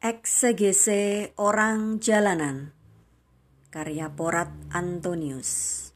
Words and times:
Eksegese 0.00 1.36
Orang 1.36 2.00
Jalanan 2.00 2.72
Karya 3.68 4.08
Porat 4.08 4.48
Antonius 4.72 5.92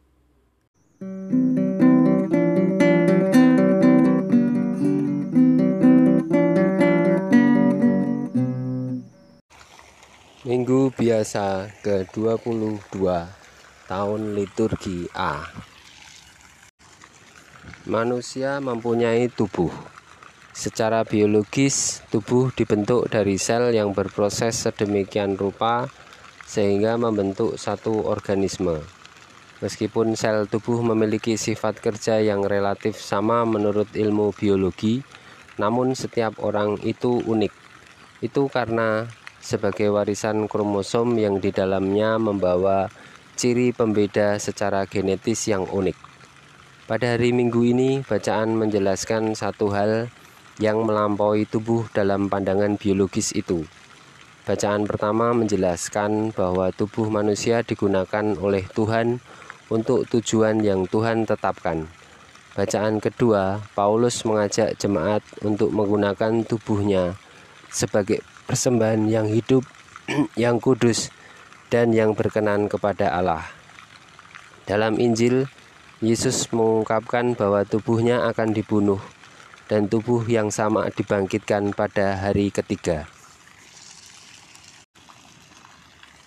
Minggu 10.45 10.93
biasa 10.93 11.73
ke-22 11.80 13.00
tahun 13.89 14.23
liturgi 14.36 15.09
A. 15.16 15.48
Manusia 17.89 18.61
mempunyai 18.61 19.32
tubuh. 19.32 19.93
Secara 20.55 21.02
biologis, 21.02 22.07
tubuh 22.14 22.55
dibentuk 22.55 23.11
dari 23.11 23.43
sel 23.43 23.75
yang 23.75 23.91
berproses 23.91 24.55
sedemikian 24.55 25.34
rupa 25.34 25.91
sehingga 26.47 26.95
membentuk 26.95 27.59
satu 27.59 28.06
organisme. 28.06 28.78
Meskipun 29.59 30.14
sel 30.14 30.47
tubuh 30.47 30.78
memiliki 30.87 31.34
sifat 31.34 31.83
kerja 31.83 32.23
yang 32.23 32.47
relatif 32.47 33.02
sama 33.02 33.42
menurut 33.42 33.91
ilmu 33.98 34.30
biologi, 34.30 35.02
namun 35.59 35.98
setiap 35.98 36.38
orang 36.38 36.78
itu 36.86 37.19
unik. 37.27 37.50
Itu 38.23 38.47
karena 38.47 39.11
sebagai 39.42 39.91
warisan 39.91 40.47
kromosom 40.47 41.19
yang 41.19 41.42
di 41.42 41.50
dalamnya 41.50 42.14
membawa 42.23 42.86
ciri 43.34 43.75
pembeda 43.75 44.39
secara 44.39 44.86
genetis 44.86 45.50
yang 45.50 45.66
unik. 45.66 45.98
Pada 46.86 47.19
hari 47.19 47.34
Minggu 47.34 47.66
ini, 47.66 48.06
bacaan 48.06 48.55
menjelaskan 48.55 49.34
satu 49.34 49.75
hal 49.75 50.14
yang 50.62 50.86
melampaui 50.86 51.46
tubuh 51.50 51.90
dalam 51.90 52.30
pandangan 52.30 52.78
biologis 52.78 53.34
itu. 53.34 53.66
Bacaan 54.44 54.84
pertama 54.84 55.32
menjelaskan 55.32 56.36
bahwa 56.36 56.68
tubuh 56.68 57.08
manusia 57.08 57.64
digunakan 57.64 58.36
oleh 58.36 58.62
Tuhan 58.69 59.19
untuk 59.72 60.05
tujuan 60.06 60.61
yang 60.61 60.84
Tuhan 60.84 61.24
tetapkan. 61.24 61.88
Bacaan 62.55 63.02
kedua, 63.02 63.64
Paulus 63.74 64.22
mengajak 64.22 64.78
jemaat 64.78 65.24
untuk 65.42 65.74
menggunakan 65.74 66.46
tubuhnya 66.46 67.18
sebagai 67.72 68.22
persembahan 68.46 69.11
yang 69.11 69.27
hidup, 69.27 69.66
yang 70.39 70.62
kudus, 70.62 71.11
dan 71.72 71.91
yang 71.91 72.14
berkenan 72.14 72.70
kepada 72.70 73.11
Allah. 73.11 73.42
Dalam 74.68 75.02
Injil, 75.02 75.50
Yesus 75.98 76.46
mengungkapkan 76.55 77.34
bahwa 77.34 77.66
tubuhnya 77.66 78.28
akan 78.30 78.55
dibunuh 78.55 79.00
dan 79.70 79.89
tubuh 79.89 80.25
yang 80.29 80.53
sama 80.53 80.89
dibangkitkan 80.93 81.73
pada 81.73 82.20
hari 82.20 82.53
ketiga. 82.53 83.09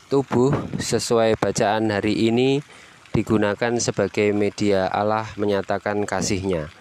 Tubuh 0.07 0.55
sesuai 0.79 1.35
bacaan 1.35 1.91
hari 1.91 2.31
ini 2.31 2.63
digunakan 3.11 3.75
sebagai 3.81 4.31
media 4.31 4.87
Allah 4.87 5.27
menyatakan 5.35 6.07
kasihnya. 6.07 6.71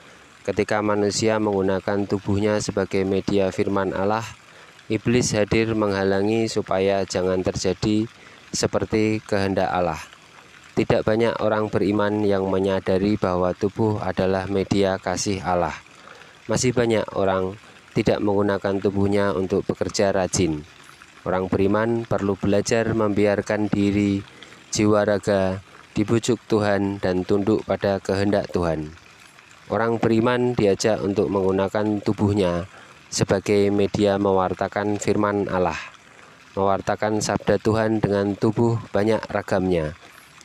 Ketika 0.47 0.79
manusia 0.79 1.43
menggunakan 1.43 2.07
tubuhnya 2.07 2.63
sebagai 2.63 3.03
media 3.03 3.51
firman 3.51 3.91
Allah, 3.91 4.23
iblis 4.87 5.35
hadir 5.35 5.75
menghalangi 5.75 6.47
supaya 6.47 7.03
jangan 7.03 7.43
terjadi 7.43 8.07
seperti 8.55 9.19
kehendak 9.27 9.75
Allah. 9.75 9.99
Tidak 10.79 11.03
banyak 11.03 11.41
orang 11.43 11.67
beriman 11.67 12.23
yang 12.23 12.47
menyadari 12.47 13.19
bahwa 13.19 13.57
tubuh 13.57 13.99
adalah 13.99 14.47
media 14.47 15.03
kasih 15.03 15.43
Allah. 15.43 15.86
Masih 16.47 16.71
banyak 16.71 17.03
orang 17.19 17.59
tidak 17.91 18.23
menggunakan 18.23 18.79
tubuhnya 18.79 19.35
untuk 19.35 19.67
bekerja 19.67 20.15
rajin. 20.15 20.63
Orang 21.27 21.51
beriman 21.51 22.07
perlu 22.07 22.39
belajar 22.39 22.87
membiarkan 22.95 23.67
diri, 23.67 24.23
jiwa 24.71 25.03
raga, 25.03 25.59
dibujuk 25.99 26.39
Tuhan 26.47 27.03
dan 27.03 27.27
tunduk 27.27 27.67
pada 27.67 27.99
kehendak 27.99 28.47
Tuhan. 28.55 28.95
Orang 29.67 29.99
beriman 29.99 30.55
diajak 30.55 31.03
untuk 31.03 31.27
menggunakan 31.27 31.99
tubuhnya 31.99 32.71
sebagai 33.11 33.75
media 33.75 34.15
mewartakan 34.15 35.03
firman 35.03 35.51
Allah. 35.51 35.79
Mewartakan 36.55 37.19
sabda 37.19 37.59
Tuhan 37.59 37.99
dengan 37.99 38.39
tubuh 38.39 38.79
banyak 38.95 39.19
ragamnya, 39.27 39.99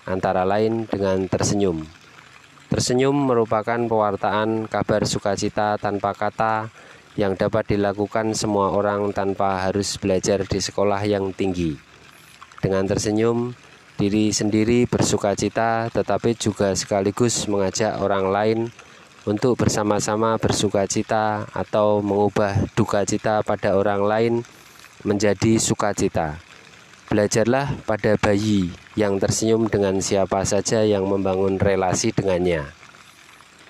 antara 0.10 0.50
lain 0.50 0.90
dengan 0.90 1.30
tersenyum. 1.30 2.01
Tersenyum 2.72 3.28
merupakan 3.28 3.76
pewartaan 3.76 4.64
kabar 4.72 5.04
sukacita 5.04 5.76
tanpa 5.76 6.16
kata 6.16 6.72
yang 7.20 7.36
dapat 7.36 7.76
dilakukan 7.76 8.32
semua 8.32 8.72
orang 8.72 9.12
tanpa 9.12 9.68
harus 9.68 10.00
belajar 10.00 10.48
di 10.48 10.64
sekolah 10.64 11.04
yang 11.04 11.36
tinggi. 11.36 11.76
Dengan 12.64 12.88
tersenyum, 12.88 13.52
diri 14.00 14.32
sendiri 14.32 14.88
bersukacita, 14.88 15.92
tetapi 15.92 16.32
juga 16.40 16.72
sekaligus 16.72 17.44
mengajak 17.52 18.00
orang 18.00 18.32
lain 18.32 18.60
untuk 19.28 19.60
bersama-sama 19.60 20.40
bersukacita 20.40 21.52
atau 21.52 22.00
mengubah 22.00 22.56
duka 22.72 23.04
cita 23.04 23.44
pada 23.44 23.76
orang 23.76 24.02
lain 24.08 24.34
menjadi 25.04 25.60
sukacita. 25.60 26.40
Belajarlah 27.12 27.76
pada 27.84 28.16
bayi 28.16 28.72
yang 28.96 29.20
tersenyum 29.20 29.68
dengan 29.68 30.00
siapa 30.00 30.48
saja 30.48 30.88
yang 30.88 31.04
membangun 31.12 31.60
relasi 31.60 32.16
dengannya. 32.16 32.72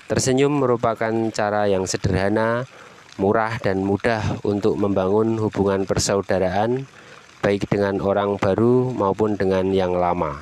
Tersenyum 0.05 0.61
merupakan 0.61 1.09
cara 1.33 1.65
yang 1.65 1.89
sederhana, 1.89 2.69
murah, 3.17 3.57
dan 3.57 3.81
mudah 3.81 4.37
untuk 4.45 4.77
membangun 4.77 5.41
hubungan 5.41 5.89
persaudaraan, 5.89 6.85
baik 7.41 7.65
dengan 7.65 7.97
orang 7.97 8.37
baru 8.37 8.93
maupun 8.93 9.33
dengan 9.41 9.73
yang 9.73 9.97
lama. 9.97 10.37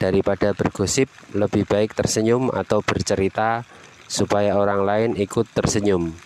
Daripada 0.00 0.56
bergosip, 0.56 1.12
lebih 1.36 1.68
baik 1.68 1.92
tersenyum 1.92 2.48
atau 2.48 2.80
bercerita 2.80 3.68
supaya 4.08 4.56
orang 4.56 4.80
lain 4.88 5.10
ikut 5.20 5.44
tersenyum. 5.52 6.16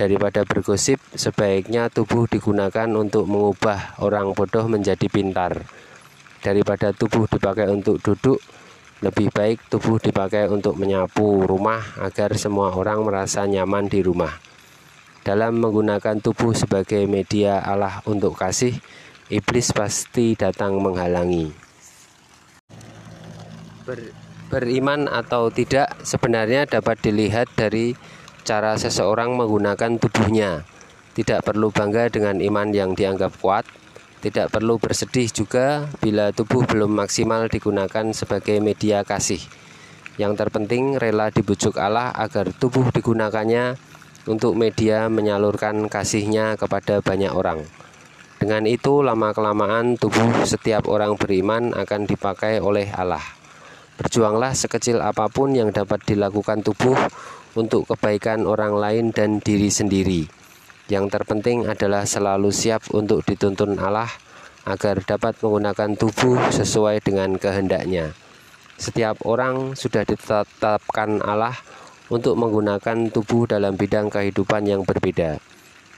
Daripada 0.00 0.48
bergosip, 0.48 0.96
sebaiknya 1.12 1.92
tubuh 1.92 2.24
digunakan 2.24 2.88
untuk 2.96 3.28
mengubah 3.28 4.00
orang 4.00 4.32
bodoh 4.32 4.64
menjadi 4.64 5.12
pintar. 5.12 5.68
Daripada 6.40 6.96
tubuh 6.96 7.28
dipakai 7.28 7.68
untuk 7.68 8.00
duduk, 8.00 8.40
lebih 9.04 9.28
baik 9.28 9.68
tubuh 9.68 10.00
dipakai 10.00 10.48
untuk 10.48 10.80
menyapu 10.80 11.44
rumah 11.44 11.84
agar 12.00 12.32
semua 12.40 12.72
orang 12.72 13.04
merasa 13.04 13.44
nyaman 13.44 13.92
di 13.92 14.00
rumah. 14.00 14.40
Dalam 15.20 15.60
menggunakan 15.60 16.16
tubuh 16.24 16.56
sebagai 16.56 17.04
media 17.04 17.60
Allah 17.60 18.00
untuk 18.08 18.40
kasih, 18.40 18.80
iblis 19.28 19.68
pasti 19.68 20.32
datang 20.32 20.80
menghalangi. 20.80 21.52
Ber, 23.84 24.00
beriman 24.48 25.12
atau 25.12 25.52
tidak 25.52 25.92
sebenarnya 26.08 26.64
dapat 26.64 27.04
dilihat 27.04 27.52
dari 27.52 27.92
cara 28.42 28.76
seseorang 28.76 29.36
menggunakan 29.36 29.96
tubuhnya. 30.00 30.64
Tidak 31.16 31.42
perlu 31.42 31.74
bangga 31.74 32.08
dengan 32.08 32.38
iman 32.38 32.70
yang 32.70 32.94
dianggap 32.94 33.36
kuat, 33.42 33.66
tidak 34.20 34.52
perlu 34.52 34.76
bersedih 34.76 35.32
juga 35.32 35.88
bila 36.04 36.28
tubuh 36.28 36.68
belum 36.68 36.92
maksimal 36.92 37.48
digunakan 37.48 38.12
sebagai 38.12 38.60
media 38.60 39.00
kasih. 39.00 39.40
Yang 40.20 40.44
terpenting 40.44 41.00
rela 41.00 41.32
dibujuk 41.32 41.80
Allah 41.80 42.12
agar 42.12 42.52
tubuh 42.52 42.92
digunakannya 42.92 43.80
untuk 44.28 44.52
media 44.52 45.08
menyalurkan 45.08 45.88
kasihnya 45.88 46.60
kepada 46.60 47.00
banyak 47.00 47.32
orang. 47.32 47.64
Dengan 48.36 48.68
itu 48.68 49.00
lama-kelamaan 49.00 49.96
tubuh 49.96 50.44
setiap 50.44 50.88
orang 50.88 51.16
beriman 51.16 51.72
akan 51.72 52.04
dipakai 52.04 52.60
oleh 52.60 52.92
Allah. 52.92 53.24
Berjuanglah 54.00 54.56
sekecil 54.56 55.00
apa 55.04 55.28
pun 55.28 55.52
yang 55.52 55.72
dapat 55.72 56.00
dilakukan 56.08 56.64
tubuh 56.64 56.96
untuk 57.54 57.86
kebaikan 57.90 58.46
orang 58.46 58.74
lain 58.76 59.04
dan 59.14 59.42
diri 59.42 59.70
sendiri. 59.70 60.26
Yang 60.90 61.14
terpenting 61.14 61.70
adalah 61.70 62.02
selalu 62.02 62.50
siap 62.50 62.90
untuk 62.90 63.22
dituntun 63.22 63.78
Allah 63.78 64.10
agar 64.66 65.00
dapat 65.02 65.38
menggunakan 65.40 65.94
tubuh 65.94 66.50
sesuai 66.50 67.00
dengan 67.02 67.38
kehendaknya. 67.38 68.12
Setiap 68.80 69.22
orang 69.28 69.76
sudah 69.76 70.02
ditetapkan 70.02 71.20
Allah 71.22 71.54
untuk 72.10 72.34
menggunakan 72.34 73.12
tubuh 73.12 73.46
dalam 73.46 73.78
bidang 73.78 74.10
kehidupan 74.10 74.66
yang 74.66 74.82
berbeda. 74.82 75.38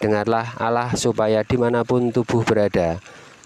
Dengarlah 0.03 0.59
Allah 0.59 0.93
supaya 0.99 1.47
di 1.47 1.56
mana 1.56 1.87
pun 1.87 2.11
tubuh 2.11 2.43
berada, 2.43 2.99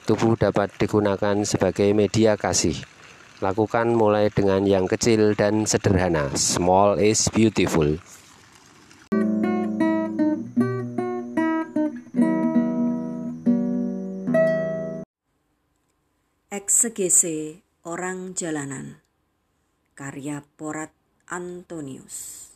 tubuh 0.09 0.35
dapat 0.35 0.73
digunakan 0.81 1.37
sebagai 1.45 1.93
media 1.93 2.35
kasih. 2.35 2.96
Lakukan 3.45 3.93
mulai 3.93 4.33
dengan 4.33 4.65
yang 4.65 4.89
kecil 4.89 5.37
dan 5.37 5.69
sederhana. 5.69 6.33
Small 6.33 6.97
is 6.97 7.29
beautiful. 7.29 8.01
Eksegese 16.49 17.61
Orang 17.85 18.33
Jalanan 18.33 19.05
Karya 19.93 20.41
Porat 20.57 20.97
Antonius 21.29 22.56